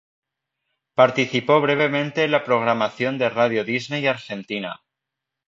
Participó 0.95 1.61
brevemente 1.61 2.23
en 2.23 2.31
la 2.31 2.43
programación 2.43 3.19
de 3.19 3.29
Radio 3.29 3.63
Disney 3.63 4.07
Argentina. 4.07 4.81